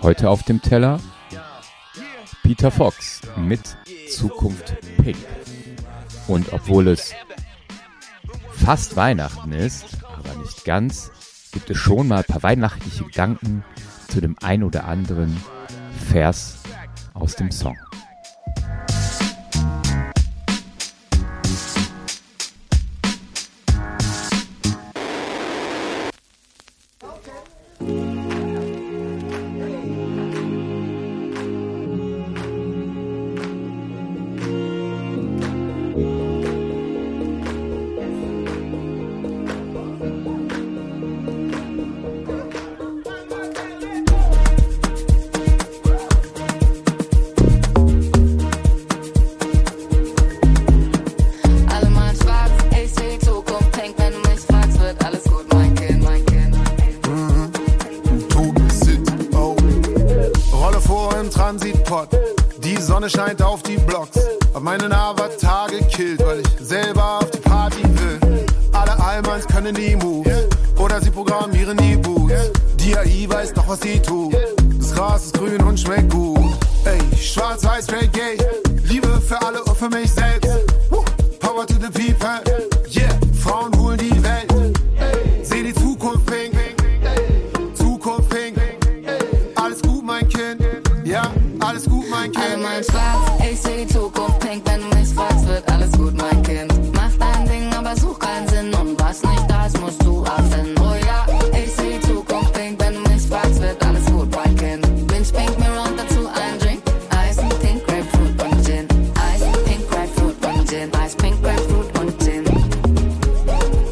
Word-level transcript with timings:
Heute 0.00 0.30
auf 0.30 0.44
dem 0.44 0.62
Teller 0.62 1.00
Peter 2.44 2.70
Fox 2.70 3.22
mit 3.36 3.76
Zukunft 4.08 4.76
Pink. 5.02 5.16
Und 6.28 6.52
obwohl 6.52 6.86
es 6.88 7.12
fast 8.52 8.94
Weihnachten 8.94 9.50
ist, 9.50 9.84
aber 10.04 10.40
nicht 10.40 10.64
ganz, 10.64 11.10
gibt 11.52 11.68
es 11.70 11.78
schon 11.78 12.06
mal 12.06 12.18
ein 12.18 12.24
paar 12.24 12.44
weihnachtliche 12.44 13.04
Gedanken 13.04 13.64
zu 14.08 14.20
dem 14.20 14.36
ein 14.40 14.62
oder 14.62 14.84
anderen 14.84 15.42
Vers 16.08 16.58
aus 17.14 17.34
dem 17.34 17.50
Song. 17.50 17.76
Auf 63.52 63.62
die 63.62 63.76
Blocks. 63.76 64.18
Hab 64.54 64.62
meinen 64.62 64.92
Avatar 64.92 65.68
gekillt, 65.68 66.24
weil 66.24 66.40
ich 66.40 66.66
selber 66.66 67.18
auf 67.18 67.30
die 67.30 67.38
Party 67.38 67.82
will. 67.82 68.46
Alle 68.72 68.98
Allmanns 68.98 69.46
können 69.46 69.74
die 69.74 69.94
Moves. 69.96 70.48
Oder 70.78 71.00
sie 71.02 71.10
programmieren 71.10 71.76
die 71.76 71.96
Boots. 71.96 72.32
Die 72.76 72.96
AI 72.96 73.26
weiß 73.28 73.52
doch, 73.52 73.68
was 73.68 73.80
sie 73.82 74.00
tut. 74.00 74.34
Das 74.78 74.94
Gras 74.94 75.26
ist 75.26 75.34
grün 75.38 75.62
und 75.62 75.78
schmeckt 75.78 76.10
gut. 76.10 76.40
Ey, 76.84 77.16
schwarz, 77.16 77.62
weiß, 77.62 77.84
straight, 77.84 78.12
gay. 78.12 78.38
Liebe 78.84 79.20
für 79.20 79.40
alle 79.42 79.62
und 79.62 79.76
für 79.76 79.90
mich 79.90 80.10
selbst. 80.10 80.50
Power 81.38 81.66
to 81.66 81.74
the 81.74 81.90
people. 81.90 82.71
Gin. 110.72 110.90
Eis, 110.94 111.14
Pink, 111.14 111.42
Grapefruit 111.42 111.98
und 112.00 112.18
Gin. 112.22 112.44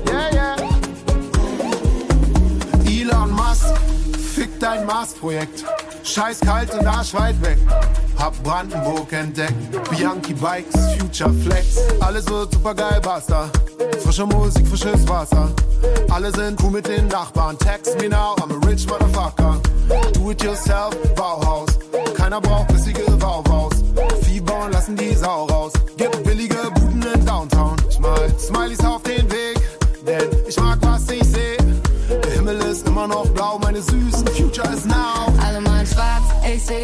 Yeah, 0.06 0.30
yeah. 0.32 0.56
Elon 2.86 3.30
Musk, 3.32 3.76
fick 4.34 4.48
dein 4.58 4.86
Mars-Projekt. 4.86 5.62
Scheiß 6.04 6.40
kalt 6.40 6.72
und 6.72 6.86
arschweit 6.86 7.38
weg. 7.42 7.58
Hab 8.18 8.32
Brandenburg 8.42 9.12
entdeckt. 9.12 9.54
Bianchi 9.90 10.32
Bikes, 10.32 10.74
Future 10.96 11.30
Flex. 11.44 11.76
Alles 12.00 12.26
wird 12.30 12.54
super 12.54 12.74
geil, 12.74 12.98
basta. 13.02 13.50
Frische 14.02 14.24
Musik, 14.24 14.66
frisches 14.66 15.06
Wasser. 15.06 15.50
Alle 16.08 16.32
sind 16.32 16.58
cool 16.62 16.70
mit 16.70 16.88
den 16.88 17.08
Nachbarn. 17.08 17.58
Text 17.58 18.00
me 18.00 18.08
now, 18.08 18.34
I'm 18.36 18.52
a 18.52 18.66
rich 18.66 18.86
motherfucker. 18.86 19.60
Do 20.14 20.30
it 20.30 20.42
yourself, 20.42 20.96
Bauhaus. 21.14 21.78
Keiner 22.16 22.40
braucht 22.40 22.68
bissige 22.68 23.02
Bauhaus. 23.18 23.74
Vieh 24.22 24.42
lassen 24.72 24.96
die 24.96 25.14
Sau 25.14 25.49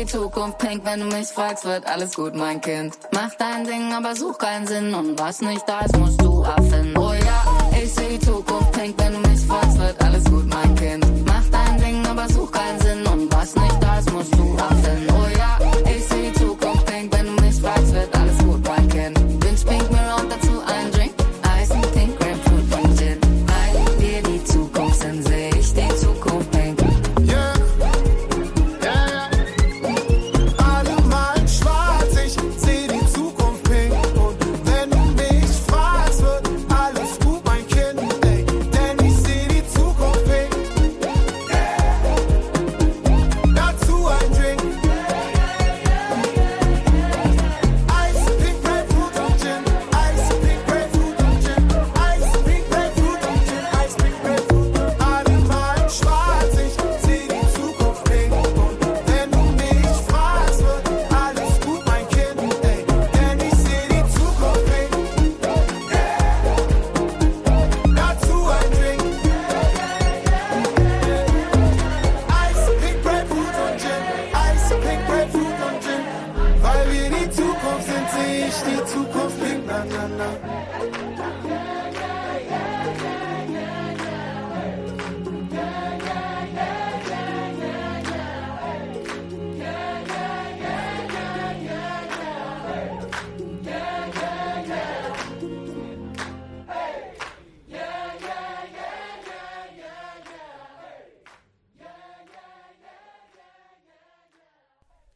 die 0.06 0.12
Zukunft 0.12 0.58
pink, 0.58 0.84
wenn 0.84 1.00
du 1.00 1.06
mich 1.06 1.28
fragst, 1.28 1.64
wird 1.64 1.86
alles 1.86 2.14
gut, 2.14 2.34
mein 2.34 2.60
Kind. 2.60 2.96
Mach 3.12 3.34
dein 3.38 3.64
Ding, 3.64 3.92
aber 3.92 4.14
such 4.14 4.38
keinen 4.38 4.66
Sinn 4.66 4.94
und 4.94 5.18
was 5.18 5.40
nicht 5.40 5.62
da 5.66 5.80
ist, 5.80 5.96
musst 5.98 6.20
du 6.22 6.42
erfinden. 6.42 6.96
Oh 6.96 7.12
ja, 7.12 7.78
ich 7.82 7.92
seh 7.92 8.08
die 8.10 8.18
Zukunft 8.20 8.72
pink, 8.72 8.94
wenn 8.98 9.14
du 9.14 9.28
mich 9.28 9.40
fragst, 9.40 9.78
wird 9.78 10.02
alles 10.02 10.24
gut, 10.24 10.46
mein 10.46 10.74
Kind. 10.74 11.05
Die 78.66 78.84
Zukunft 78.84 79.36
na. 80.18 80.66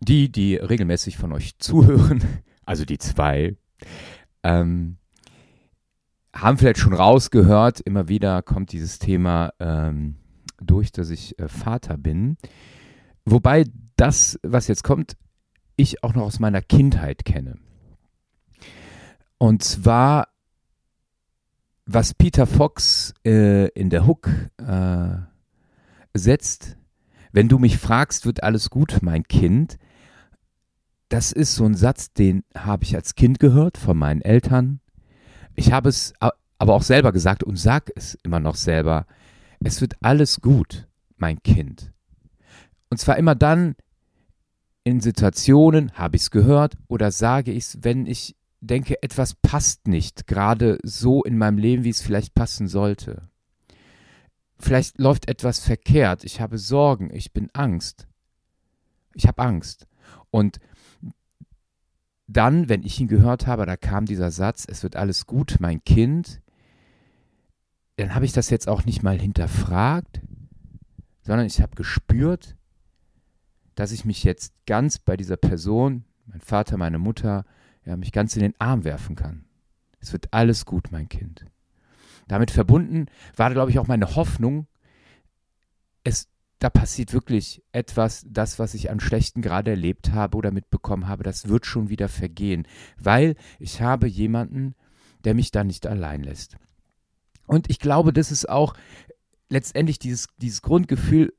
Die, 0.02 0.32
die 0.32 0.56
regelmäßig 0.56 1.16
von 1.16 1.32
euch 1.32 1.56
zuhören, 1.58 2.42
also 2.64 2.84
die 2.84 2.98
zwei, 2.98 3.56
ähm, 4.42 4.96
haben 6.34 6.58
vielleicht 6.58 6.78
schon 6.78 6.94
rausgehört, 6.94 7.80
immer 7.80 8.08
wieder 8.08 8.42
kommt 8.42 8.72
dieses 8.72 8.98
Thema 8.98 9.52
ähm, 9.58 10.16
durch, 10.60 10.92
dass 10.92 11.10
ich 11.10 11.38
äh, 11.38 11.48
Vater 11.48 11.96
bin. 11.96 12.36
Wobei 13.24 13.64
das, 13.96 14.38
was 14.42 14.68
jetzt 14.68 14.84
kommt, 14.84 15.16
ich 15.76 16.04
auch 16.04 16.14
noch 16.14 16.22
aus 16.22 16.38
meiner 16.38 16.62
Kindheit 16.62 17.24
kenne. 17.24 17.56
Und 19.38 19.64
zwar, 19.64 20.28
was 21.86 22.14
Peter 22.14 22.46
Fox 22.46 23.14
äh, 23.24 23.68
in 23.68 23.90
der 23.90 24.06
Hook 24.06 24.28
äh, 24.58 25.16
setzt, 26.14 26.76
wenn 27.32 27.48
du 27.48 27.58
mich 27.58 27.78
fragst, 27.78 28.26
wird 28.26 28.42
alles 28.42 28.70
gut, 28.70 28.98
mein 29.02 29.24
Kind. 29.24 29.78
Das 31.10 31.32
ist 31.32 31.56
so 31.56 31.64
ein 31.64 31.74
Satz, 31.74 32.12
den 32.12 32.44
habe 32.56 32.84
ich 32.84 32.94
als 32.94 33.16
Kind 33.16 33.40
gehört 33.40 33.76
von 33.76 33.98
meinen 33.98 34.22
Eltern. 34.22 34.78
Ich 35.56 35.72
habe 35.72 35.88
es 35.88 36.14
aber 36.20 36.74
auch 36.74 36.84
selber 36.84 37.10
gesagt 37.10 37.42
und 37.42 37.56
sag 37.56 37.90
es 37.96 38.16
immer 38.22 38.38
noch 38.38 38.54
selber. 38.54 39.06
Es 39.58 39.80
wird 39.80 39.96
alles 40.02 40.40
gut, 40.40 40.86
mein 41.16 41.42
Kind. 41.42 41.92
Und 42.90 42.98
zwar 42.98 43.16
immer 43.18 43.34
dann 43.34 43.74
in 44.84 45.00
Situationen, 45.00 45.90
habe 45.94 46.14
ich 46.14 46.22
es 46.22 46.30
gehört 46.30 46.76
oder 46.86 47.10
sage 47.10 47.50
ich 47.50 47.64
es, 47.64 47.78
wenn 47.82 48.06
ich 48.06 48.36
denke, 48.60 49.02
etwas 49.02 49.34
passt 49.34 49.88
nicht, 49.88 50.28
gerade 50.28 50.78
so 50.84 51.24
in 51.24 51.36
meinem 51.36 51.58
Leben, 51.58 51.82
wie 51.82 51.90
es 51.90 52.02
vielleicht 52.02 52.34
passen 52.34 52.68
sollte. 52.68 53.28
Vielleicht 54.60 55.00
läuft 55.00 55.28
etwas 55.28 55.58
verkehrt, 55.58 56.22
ich 56.22 56.40
habe 56.40 56.56
Sorgen, 56.56 57.10
ich 57.12 57.32
bin 57.32 57.48
Angst. 57.52 58.06
Ich 59.14 59.26
habe 59.26 59.42
Angst. 59.42 59.88
Und 60.30 60.60
dann, 62.32 62.68
wenn 62.68 62.82
ich 62.82 63.00
ihn 63.00 63.08
gehört 63.08 63.46
habe, 63.46 63.66
da 63.66 63.76
kam 63.76 64.06
dieser 64.06 64.30
Satz, 64.30 64.66
es 64.68 64.82
wird 64.82 64.96
alles 64.96 65.26
gut, 65.26 65.56
mein 65.60 65.82
Kind, 65.82 66.40
dann 67.96 68.14
habe 68.14 68.24
ich 68.24 68.32
das 68.32 68.50
jetzt 68.50 68.68
auch 68.68 68.84
nicht 68.84 69.02
mal 69.02 69.18
hinterfragt, 69.18 70.20
sondern 71.22 71.46
ich 71.46 71.60
habe 71.60 71.74
gespürt, 71.74 72.56
dass 73.74 73.92
ich 73.92 74.04
mich 74.04 74.24
jetzt 74.24 74.54
ganz 74.66 74.98
bei 74.98 75.16
dieser 75.16 75.36
Person, 75.36 76.04
mein 76.26 76.40
Vater, 76.40 76.76
meine 76.76 76.98
Mutter, 76.98 77.44
ja, 77.84 77.96
mich 77.96 78.12
ganz 78.12 78.36
in 78.36 78.42
den 78.42 78.54
Arm 78.58 78.84
werfen 78.84 79.16
kann. 79.16 79.44
Es 80.00 80.12
wird 80.12 80.32
alles 80.32 80.64
gut, 80.64 80.92
mein 80.92 81.08
Kind. 81.08 81.44
Damit 82.28 82.50
verbunden 82.50 83.06
war, 83.36 83.50
glaube 83.50 83.70
ich, 83.70 83.78
auch 83.78 83.86
meine 83.86 84.14
Hoffnung, 84.16 84.66
es, 86.04 86.28
da 86.60 86.68
passiert 86.68 87.12
wirklich 87.14 87.62
etwas, 87.72 88.24
das, 88.28 88.58
was 88.58 88.74
ich 88.74 88.90
an 88.90 89.00
Schlechten 89.00 89.40
gerade 89.40 89.70
erlebt 89.70 90.12
habe 90.12 90.36
oder 90.36 90.52
mitbekommen 90.52 91.08
habe, 91.08 91.24
das 91.24 91.48
wird 91.48 91.66
schon 91.66 91.88
wieder 91.88 92.08
vergehen, 92.08 92.68
weil 92.98 93.34
ich 93.58 93.80
habe 93.80 94.06
jemanden, 94.06 94.74
der 95.24 95.34
mich 95.34 95.50
da 95.50 95.64
nicht 95.64 95.86
allein 95.86 96.22
lässt. 96.22 96.56
Und 97.46 97.70
ich 97.70 97.78
glaube, 97.78 98.12
das 98.12 98.30
ist 98.30 98.48
auch 98.48 98.74
letztendlich 99.48 99.98
dieses, 99.98 100.28
dieses 100.36 100.60
Grundgefühl, 100.60 101.32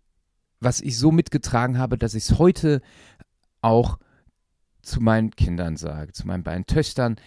was 0.59 0.81
ich 0.81 0.97
so 0.97 1.11
mitgetragen 1.11 1.77
habe, 1.77 1.97
dass 1.97 2.15
ich 2.15 2.23
es 2.23 2.39
heute 2.39 2.81
auch 3.61 3.99
zu 4.81 5.01
meinen 5.01 5.31
Kindern 5.31 5.77
sage, 5.77 6.13
zu 6.13 6.25
meinen 6.25 6.43
beiden 6.43 6.65
Töchtern, 6.65 7.17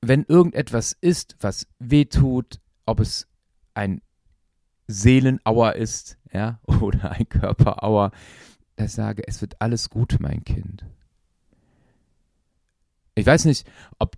wenn 0.00 0.24
irgendetwas 0.24 0.96
ist, 1.00 1.36
was 1.40 1.66
weh 1.80 2.04
tut, 2.04 2.60
ob 2.86 3.00
es 3.00 3.26
ein 3.74 4.00
Seelenauer 4.86 5.74
ist, 5.74 6.18
ja, 6.32 6.60
oder 6.80 7.12
ein 7.12 7.28
Körperauer, 7.28 8.12
da 8.76 8.88
sage, 8.88 9.22
es 9.26 9.40
wird 9.40 9.60
alles 9.60 9.90
gut, 9.90 10.16
mein 10.20 10.44
Kind. 10.44 10.84
Ich 13.14 13.26
weiß 13.26 13.44
nicht, 13.44 13.70
ob 13.98 14.16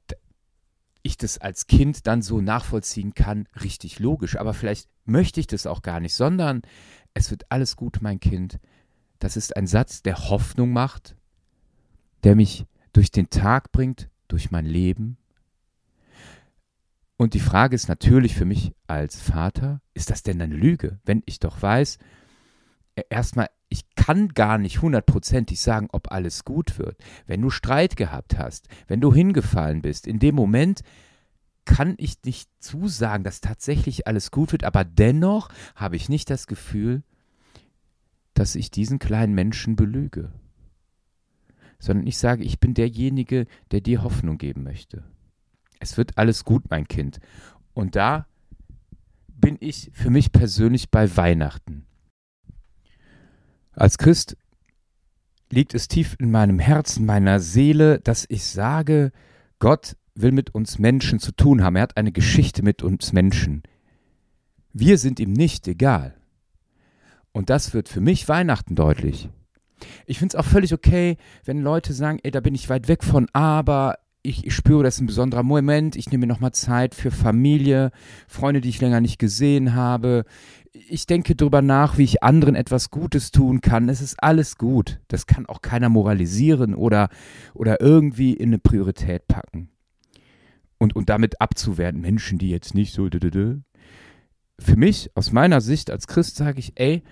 ich 1.02 1.18
das 1.18 1.38
als 1.38 1.66
Kind 1.66 2.06
dann 2.06 2.22
so 2.22 2.40
nachvollziehen 2.40 3.14
kann, 3.14 3.46
richtig 3.62 3.98
logisch, 3.98 4.36
aber 4.38 4.54
vielleicht 4.54 4.88
möchte 5.04 5.40
ich 5.40 5.46
das 5.46 5.66
auch 5.66 5.82
gar 5.82 6.00
nicht, 6.00 6.14
sondern 6.14 6.62
es 7.12 7.30
wird 7.30 7.44
alles 7.50 7.76
gut, 7.76 7.98
mein 8.00 8.20
Kind. 8.20 8.58
Das 9.18 9.36
ist 9.36 9.56
ein 9.56 9.66
Satz, 9.66 10.02
der 10.02 10.30
Hoffnung 10.30 10.72
macht, 10.72 11.16
der 12.22 12.36
mich 12.36 12.64
durch 12.92 13.10
den 13.10 13.28
Tag 13.28 13.70
bringt, 13.70 14.08
durch 14.28 14.50
mein 14.50 14.64
Leben. 14.64 15.18
Und 17.16 17.34
die 17.34 17.40
Frage 17.40 17.74
ist 17.74 17.88
natürlich 17.88 18.34
für 18.34 18.44
mich 18.44 18.72
als 18.86 19.20
Vater, 19.20 19.80
ist 19.94 20.10
das 20.10 20.22
denn 20.22 20.40
eine 20.42 20.56
Lüge, 20.56 20.98
wenn 21.04 21.22
ich 21.26 21.38
doch 21.38 21.62
weiß, 21.62 21.98
e, 22.96 23.02
erstmal, 23.08 23.48
ich 23.68 23.82
kann 23.94 24.28
gar 24.28 24.58
nicht 24.58 24.82
hundertprozentig 24.82 25.60
sagen, 25.60 25.88
ob 25.92 26.12
alles 26.12 26.44
gut 26.44 26.78
wird. 26.78 26.96
Wenn 27.26 27.40
du 27.40 27.50
Streit 27.50 27.96
gehabt 27.96 28.38
hast, 28.38 28.68
wenn 28.88 29.00
du 29.00 29.12
hingefallen 29.12 29.82
bist, 29.82 30.06
in 30.06 30.18
dem 30.18 30.34
Moment 30.34 30.82
kann 31.64 31.94
ich 31.98 32.22
nicht 32.24 32.50
zusagen, 32.58 33.24
dass 33.24 33.40
tatsächlich 33.40 34.06
alles 34.06 34.30
gut 34.30 34.52
wird, 34.52 34.64
aber 34.64 34.84
dennoch 34.84 35.48
habe 35.74 35.96
ich 35.96 36.08
nicht 36.08 36.28
das 36.30 36.46
Gefühl, 36.46 37.02
dass 38.34 38.54
ich 38.54 38.70
diesen 38.70 38.98
kleinen 38.98 39.34
Menschen 39.34 39.76
belüge 39.76 40.32
sondern 41.84 42.06
ich 42.06 42.16
sage, 42.16 42.42
ich 42.42 42.60
bin 42.60 42.72
derjenige, 42.72 43.46
der 43.70 43.82
dir 43.82 44.02
Hoffnung 44.02 44.38
geben 44.38 44.62
möchte. 44.62 45.04
Es 45.80 45.96
wird 45.96 46.16
alles 46.18 46.44
gut, 46.44 46.64
mein 46.70 46.88
Kind. 46.88 47.20
Und 47.74 47.96
da 47.96 48.26
bin 49.28 49.56
ich 49.60 49.90
für 49.92 50.10
mich 50.10 50.32
persönlich 50.32 50.90
bei 50.90 51.16
Weihnachten. 51.16 51.84
Als 53.72 53.98
Christ 53.98 54.36
liegt 55.50 55.74
es 55.74 55.88
tief 55.88 56.16
in 56.18 56.30
meinem 56.30 56.58
Herzen, 56.58 57.04
meiner 57.06 57.40
Seele, 57.40 58.00
dass 58.00 58.24
ich 58.28 58.44
sage, 58.44 59.12
Gott 59.58 59.96
will 60.14 60.32
mit 60.32 60.54
uns 60.54 60.78
Menschen 60.78 61.18
zu 61.18 61.32
tun 61.32 61.62
haben. 61.62 61.76
Er 61.76 61.82
hat 61.82 61.96
eine 61.96 62.12
Geschichte 62.12 62.62
mit 62.62 62.82
uns 62.82 63.12
Menschen. 63.12 63.62
Wir 64.72 64.98
sind 64.98 65.20
ihm 65.20 65.32
nicht 65.32 65.66
egal. 65.68 66.14
Und 67.32 67.50
das 67.50 67.74
wird 67.74 67.88
für 67.88 68.00
mich 68.00 68.28
Weihnachten 68.28 68.76
deutlich. 68.76 69.28
Ich 70.06 70.18
finde 70.18 70.36
es 70.36 70.40
auch 70.40 70.48
völlig 70.48 70.72
okay, 70.72 71.16
wenn 71.44 71.60
Leute 71.60 71.92
sagen, 71.92 72.20
ey, 72.22 72.30
da 72.30 72.40
bin 72.40 72.54
ich 72.54 72.68
weit 72.68 72.88
weg 72.88 73.02
von, 73.02 73.28
aber 73.32 73.98
ich, 74.24 74.46
ich 74.46 74.54
spüre, 74.54 74.82
das 74.82 74.96
ist 74.96 75.02
ein 75.02 75.06
besonderer 75.06 75.42
Moment, 75.42 75.96
ich 75.96 76.10
nehme 76.10 76.26
mir 76.26 76.32
nochmal 76.32 76.52
Zeit 76.52 76.94
für 76.94 77.10
Familie, 77.10 77.90
Freunde, 78.26 78.62
die 78.62 78.70
ich 78.70 78.80
länger 78.80 79.00
nicht 79.00 79.18
gesehen 79.18 79.74
habe. 79.74 80.24
Ich 80.72 81.06
denke 81.06 81.36
darüber 81.36 81.60
nach, 81.60 81.98
wie 81.98 82.04
ich 82.04 82.22
anderen 82.22 82.54
etwas 82.54 82.90
Gutes 82.90 83.30
tun 83.30 83.60
kann. 83.60 83.88
Es 83.88 84.00
ist 84.00 84.20
alles 84.22 84.56
gut. 84.56 84.98
Das 85.08 85.26
kann 85.26 85.46
auch 85.46 85.60
keiner 85.60 85.90
moralisieren 85.90 86.74
oder, 86.74 87.10
oder 87.52 87.80
irgendwie 87.80 88.32
in 88.32 88.48
eine 88.48 88.58
Priorität 88.58 89.28
packen. 89.28 89.68
Und, 90.78 90.96
und 90.96 91.10
damit 91.10 91.40
abzuwerten, 91.40 92.00
Menschen, 92.00 92.38
die 92.38 92.50
jetzt 92.50 92.74
nicht 92.74 92.94
so. 92.94 93.08
Für 94.58 94.76
mich, 94.76 95.10
aus 95.14 95.32
meiner 95.32 95.60
Sicht 95.60 95.90
als 95.90 96.06
Christ, 96.06 96.36
sage 96.36 96.58
ich, 96.58 96.72
ey, 96.76 97.02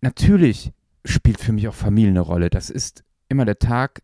natürlich 0.00 0.72
spielt 1.04 1.40
für 1.40 1.52
mich 1.52 1.66
auch 1.66 1.74
Familie 1.74 2.10
eine 2.10 2.20
Rolle. 2.20 2.48
Das 2.48 2.70
ist 2.70 3.04
immer 3.28 3.44
der 3.44 3.58
Tag, 3.58 4.02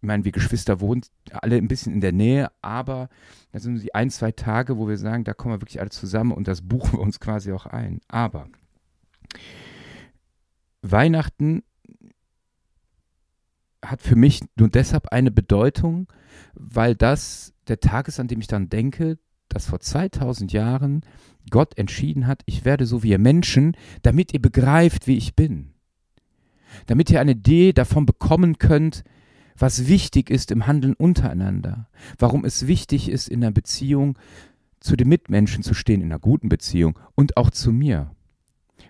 ich 0.00 0.06
meine, 0.06 0.24
wir 0.24 0.32
Geschwister 0.32 0.80
wohnen 0.80 1.02
alle 1.30 1.56
ein 1.56 1.68
bisschen 1.68 1.92
in 1.92 2.00
der 2.00 2.12
Nähe, 2.12 2.50
aber 2.62 3.08
das 3.52 3.62
sind 3.62 3.82
die 3.82 3.94
ein, 3.94 4.10
zwei 4.10 4.30
Tage, 4.30 4.76
wo 4.78 4.88
wir 4.88 4.98
sagen, 4.98 5.24
da 5.24 5.32
kommen 5.32 5.54
wir 5.54 5.62
wirklich 5.62 5.80
alle 5.80 5.90
zusammen 5.90 6.32
und 6.32 6.48
das 6.48 6.62
buchen 6.62 6.94
wir 6.94 7.00
uns 7.00 7.18
quasi 7.18 7.52
auch 7.52 7.66
ein. 7.66 8.00
Aber 8.08 8.48
Weihnachten 10.82 11.62
hat 13.84 14.02
für 14.02 14.16
mich 14.16 14.42
nur 14.56 14.68
deshalb 14.68 15.08
eine 15.08 15.30
Bedeutung, 15.30 16.12
weil 16.54 16.94
das 16.94 17.54
der 17.68 17.80
Tag 17.80 18.08
ist, 18.08 18.20
an 18.20 18.28
dem 18.28 18.40
ich 18.40 18.46
dann 18.46 18.68
denke, 18.68 19.18
dass 19.48 19.66
vor 19.66 19.80
2000 19.80 20.52
Jahren 20.52 21.02
Gott 21.50 21.78
entschieden 21.78 22.26
hat, 22.26 22.42
ich 22.46 22.64
werde 22.64 22.86
so 22.86 23.02
wie 23.02 23.10
ihr 23.10 23.18
Menschen, 23.18 23.76
damit 24.02 24.34
ihr 24.34 24.42
begreift, 24.42 25.06
wie 25.06 25.16
ich 25.16 25.36
bin. 25.36 25.72
Damit 26.86 27.10
ihr 27.10 27.20
eine 27.20 27.32
Idee 27.32 27.72
davon 27.72 28.06
bekommen 28.06 28.58
könnt, 28.58 29.04
was 29.58 29.88
wichtig 29.88 30.30
ist 30.30 30.50
im 30.50 30.66
Handeln 30.66 30.94
untereinander, 30.94 31.88
warum 32.18 32.44
es 32.44 32.66
wichtig 32.66 33.08
ist, 33.08 33.28
in 33.28 33.42
einer 33.42 33.52
Beziehung 33.52 34.18
zu 34.80 34.96
den 34.96 35.08
Mitmenschen 35.08 35.62
zu 35.62 35.74
stehen, 35.74 36.00
in 36.00 36.08
einer 36.08 36.18
guten 36.18 36.48
Beziehung 36.48 36.98
und 37.14 37.36
auch 37.36 37.50
zu 37.50 37.72
mir, 37.72 38.10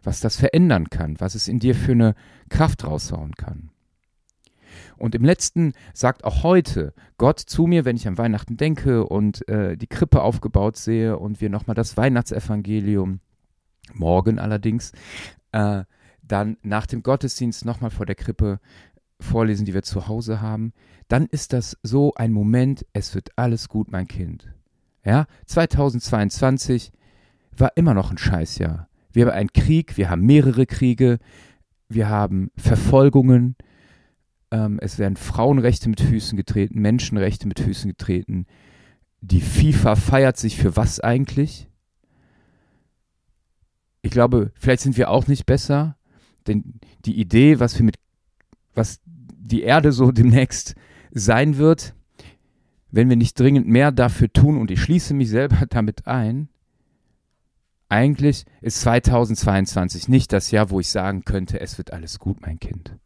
was 0.03 0.21
das 0.21 0.37
verändern 0.37 0.91
kann, 0.91 1.19
was 1.21 1.35
es 1.35 1.49
in 1.49 1.59
dir 1.59 1.75
für 1.75 1.93
eine 1.93 2.15
Kraft 2.49 2.85
raushauen 2.85 3.35
kann. 3.35 3.71
Und 4.99 5.15
im 5.15 5.25
letzten 5.25 5.73
sagt 5.95 6.25
auch 6.25 6.43
heute 6.43 6.93
Gott 7.19 7.39
zu 7.39 7.67
mir, 7.67 7.85
wenn 7.85 7.97
ich 7.97 8.09
an 8.09 8.19
Weihnachten 8.19 8.57
denke 8.57 9.07
und 9.07 9.47
äh, 9.49 9.77
die 9.77 9.87
Krippe 9.87 10.23
aufgebaut 10.23 10.77
sehe 10.77 11.19
und 11.19 11.41
wir 11.41 11.51
nochmal 11.51 11.75
das 11.75 11.97
Weihnachtsevangelium, 11.97 13.21
morgen 13.95 14.39
allerdings, 14.39 14.93
äh, 15.53 15.85
dann 16.23 16.57
nach 16.63 16.87
dem 16.87 17.03
Gottesdienst 17.03 17.65
nochmal 17.65 17.91
vor 17.91 18.07
der 18.07 18.17
Krippe 18.17 18.61
vorlesen, 19.21 19.65
die 19.65 19.75
wir 19.75 19.83
zu 19.83 20.09
Hause 20.09 20.41
haben, 20.41 20.73
dann 21.09 21.27
ist 21.27 21.53
das 21.53 21.77
so 21.83 22.15
ein 22.15 22.33
Moment, 22.33 22.85
es 22.93 23.15
wird 23.15 23.31
alles 23.37 23.69
gut, 23.69 23.91
mein 23.91 24.09
Kind. 24.09 24.53
Ja, 25.05 25.27
2022 25.47 26.93
war 27.57 27.73
immer 27.77 27.95
noch 27.95 28.11
ein 28.11 28.19
Scheißjahr. 28.19 28.89
Wir 29.13 29.27
haben 29.27 29.33
einen 29.33 29.53
Krieg, 29.53 29.97
wir 29.97 30.11
haben 30.11 30.23
mehrere 30.23 30.67
Kriege, 30.67 31.19
wir 31.89 32.09
haben 32.09 32.51
Verfolgungen, 32.57 33.57
ähm, 34.51 34.79
es 34.81 34.99
werden 34.99 35.17
Frauenrechte 35.17 35.89
mit 35.89 36.01
Füßen 36.01 36.37
getreten, 36.37 36.81
Menschenrechte 36.81 37.49
mit 37.49 37.61
Füßen 37.61 37.89
getreten. 37.89 38.47
Die 39.21 39.41
FIFA 39.41 39.97
feiert 39.97 40.37
sich 40.37 40.57
für 40.57 40.77
was 40.77 41.01
eigentlich? 41.01 41.69
Ich 44.03 44.11
glaube, 44.11 44.53
vielleicht 44.55 44.83
sind 44.83 44.97
wir 44.97 45.11
auch 45.11 45.27
nicht 45.27 45.47
besser, 45.47 45.97
denn 46.47 46.81
die 47.05 47.19
Idee, 47.19 47.59
was 47.59 47.79
wir 47.79 47.85
mit, 47.85 47.97
was 48.75 49.01
die 49.47 49.63
Erde 49.63 49.93
so 49.93 50.13
demnächst 50.13 50.75
sein 51.11 51.57
wird, 51.57 51.95
wenn 52.91 53.09
wir 53.09 53.17
nicht 53.17 53.39
dringend 53.39 53.67
mehr 53.67 53.93
dafür 53.93 54.33
tun, 54.33 54.59
und 54.59 54.71
ich 54.71 54.81
schließe 54.81 55.15
mich 55.15 55.31
selber 55.31 55.67
damit 55.69 56.07
ein, 56.07 56.49
eigentlich 57.89 58.45
ist 58.61 58.81
2022 58.81 60.09
nicht 60.09 60.33
das 60.33 60.51
Jahr, 60.51 60.71
wo 60.71 60.81
ich 60.81 60.91
sagen 60.91 61.25
könnte, 61.25 61.61
es 61.61 61.79
wird 61.79 61.93
alles 61.93 62.19
gut, 62.19 62.41
mein 62.41 62.59
Kind. 62.59 62.97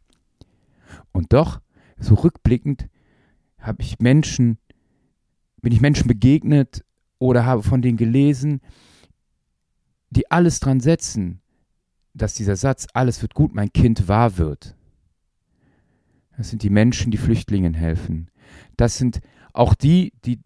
Und 1.12 1.32
doch, 1.32 1.60
so 1.98 2.14
rückblickend, 2.14 2.88
habe 3.58 3.82
ich 3.82 3.98
Menschen, 3.98 4.58
bin 5.60 5.72
ich 5.72 5.82
Menschen 5.82 6.08
begegnet 6.08 6.82
oder 7.18 7.44
habe 7.44 7.62
von 7.62 7.82
denen 7.82 7.98
gelesen, 7.98 8.62
die 10.08 10.30
alles 10.30 10.60
dran 10.60 10.80
setzen, 10.80 11.42
dass 12.14 12.34
dieser 12.34 12.56
Satz, 12.56 12.86
alles 12.94 13.20
wird 13.20 13.34
gut, 13.34 13.54
mein 13.54 13.72
Kind 13.72 14.08
wahr 14.08 14.38
wird. 14.38 14.76
Das 16.40 16.48
sind 16.48 16.62
die 16.62 16.70
Menschen, 16.70 17.10
die 17.10 17.18
Flüchtlingen 17.18 17.74
helfen. 17.74 18.30
Das 18.78 18.96
sind 18.96 19.20
auch 19.52 19.74
die, 19.74 20.14
die 20.24 20.40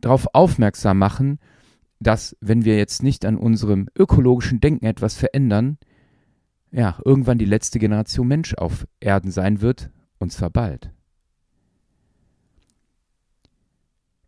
darauf 0.00 0.28
aufmerksam 0.32 0.96
machen, 0.96 1.40
dass 1.98 2.36
wenn 2.40 2.64
wir 2.64 2.76
jetzt 2.76 3.02
nicht 3.02 3.26
an 3.26 3.36
unserem 3.36 3.88
ökologischen 3.96 4.60
Denken 4.60 4.86
etwas 4.86 5.16
verändern, 5.16 5.76
ja, 6.70 7.00
irgendwann 7.04 7.36
die 7.36 7.46
letzte 7.46 7.80
Generation 7.80 8.28
Mensch 8.28 8.54
auf 8.54 8.86
Erden 9.00 9.32
sein 9.32 9.60
wird, 9.60 9.90
und 10.20 10.30
zwar 10.30 10.50
bald. 10.50 10.92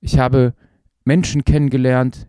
Ich 0.00 0.18
habe 0.18 0.54
Menschen 1.04 1.44
kennengelernt, 1.44 2.26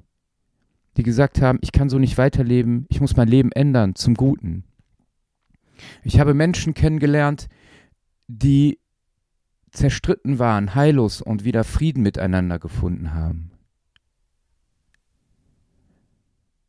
die 0.98 1.04
gesagt 1.04 1.42
haben, 1.42 1.58
ich 1.64 1.72
kann 1.72 1.90
so 1.90 1.98
nicht 1.98 2.20
weiterleben, 2.20 2.86
ich 2.90 3.02
muss 3.02 3.16
mein 3.16 3.28
Leben 3.28 3.52
ändern 3.54 3.96
zum 3.96 4.14
Guten. 4.14 4.66
Ich 6.04 6.20
habe 6.20 6.36
Menschen 6.36 6.76
kennengelernt, 6.76 7.50
die 8.38 8.80
zerstritten 9.72 10.40
waren, 10.40 10.74
heillos 10.76 11.22
und 11.22 11.44
wieder 11.44 11.64
Frieden 11.64 12.04
miteinander 12.04 12.60
gefunden 12.60 13.14
haben. 13.14 13.52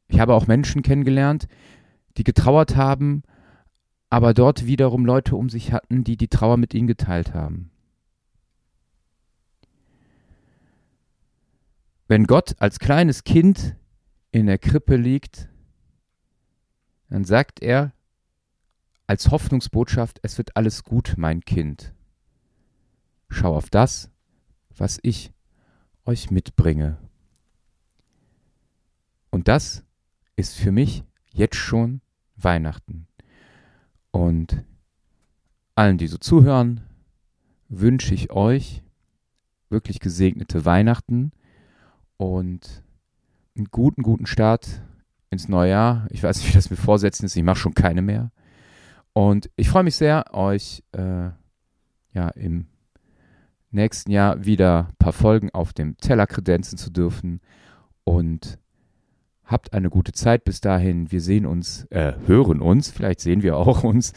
Ich 0.09 0.21
habe 0.21 0.35
auch 0.35 0.47
Menschen 0.47 0.83
kennengelernt, 0.83 1.49
die 2.17 2.25
getrauert 2.25 2.77
haben, 2.77 3.23
aber 4.11 4.35
dort 4.35 4.67
wiederum 4.67 5.07
Leute 5.07 5.37
um 5.37 5.49
sich 5.49 5.73
hatten, 5.73 6.05
die 6.05 6.17
die 6.17 6.29
Trauer 6.29 6.57
mit 6.57 6.75
ihnen 6.75 6.87
geteilt 6.87 7.33
haben. 7.33 7.71
Wenn 12.09 12.27
Gott 12.27 12.57
als 12.59 12.79
kleines 12.79 13.25
Kind 13.25 13.77
in 14.33 14.47
der 14.47 14.59
Krippe 14.59 14.97
liegt, 14.97 15.49
dann 17.09 17.25
sagt 17.25 17.63
er 17.63 17.93
als 19.13 19.31
Hoffnungsbotschaft, 19.31 20.21
es 20.23 20.39
wird 20.39 20.57
alles 20.57 20.85
gut, 20.85 21.17
mein 21.19 21.43
Kind. 21.43 21.93
Schau 23.29 23.55
auf 23.55 23.69
das, 23.69 24.11
was 24.75 24.99
ich 25.03 25.35
euch 26.07 26.31
mitbringe. 26.31 26.97
Und 29.31 29.49
das 29.49 29.85
ist 30.35 30.57
für 30.57 30.73
mich 30.73 31.05
jetzt 31.31 31.57
schon 31.57 32.01
Weihnachten. 32.37 33.07
Und 34.13 34.65
allen, 35.75 35.99
die 35.99 36.07
so 36.09 36.17
zuhören, 36.17 36.81
wünsche 37.69 38.15
ich 38.15 38.33
euch 38.33 38.83
wirklich 39.69 40.01
gesegnete 40.01 40.65
Weihnachten 40.65 41.33
und 42.17 42.83
einen 43.59 43.67
guten, 43.67 44.05
guten 44.05 44.25
Start 44.25 44.81
ins 45.29 45.49
neue 45.49 45.73
Jahr. 45.73 46.07
Ich 46.09 46.23
weiß 46.23 46.39
nicht, 46.39 46.49
wie 46.49 46.55
das 46.55 46.71
mit 46.71 46.79
Vorsätzen 46.79 47.27
ist. 47.27 47.37
Ich 47.37 47.43
mache 47.43 47.59
schon 47.59 47.75
keine 47.75 48.01
mehr. 48.01 48.33
Und 49.15 49.51
ich 49.57 49.69
freue 49.69 49.83
mich 49.83 49.97
sehr, 49.97 50.33
euch 50.33 50.83
äh, 50.93 51.31
ja 52.15 52.29
im 52.35 52.67
nächsten 53.71 54.11
Jahr 54.11 54.45
wieder 54.45 54.89
ein 54.89 54.97
paar 54.99 55.13
Folgen 55.13 55.51
auf 55.51 55.73
dem 55.73 55.97
Teller 55.99 56.27
kredenzen 56.27 56.79
zu 56.79 56.91
dürfen. 56.91 57.41
Und 58.05 58.59
habt 59.45 59.73
eine 59.73 59.91
gute 59.91 60.13
Zeit 60.13 60.45
bis 60.45 60.61
dahin. 60.61 61.13
Wir 61.13 61.21
sehen 61.21 61.47
uns, 61.47 61.85
äh, 61.91 62.15
hören 62.27 62.61
uns, 62.61 62.91
vielleicht 62.91 63.21
sehen 63.21 63.43
wir 63.43 63.57
auch 63.57 63.85
uns 63.85 64.13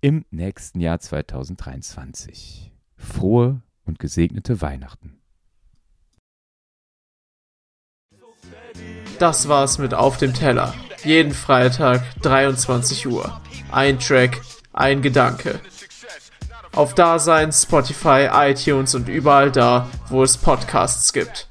im 0.00 0.24
nächsten 0.30 0.80
Jahr 0.80 1.00
2023. 1.00 2.72
Frohe 2.96 3.62
und 3.84 3.98
gesegnete 3.98 4.60
Weihnachten. 4.60 5.18
Das 9.18 9.48
war's 9.48 9.78
mit 9.78 9.94
Auf 9.94 10.18
dem 10.18 10.34
Teller. 10.34 10.74
Jeden 11.02 11.32
Freitag 11.32 12.02
23 12.22 13.08
Uhr. 13.08 13.40
Ein 13.70 13.98
Track, 13.98 14.40
ein 14.72 15.02
Gedanke. 15.02 15.60
Auf 16.74 16.94
Dasein, 16.94 17.52
Spotify, 17.52 18.28
iTunes 18.32 18.94
und 18.94 19.08
überall 19.08 19.50
da, 19.50 19.88
wo 20.08 20.22
es 20.22 20.36
Podcasts 20.36 21.12
gibt. 21.12 21.48